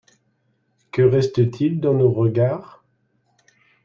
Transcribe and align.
Que 0.91 1.03
reste-t-il 1.03 1.79
dans 1.79 1.93
nos 1.93 2.09
regards? 2.11 2.83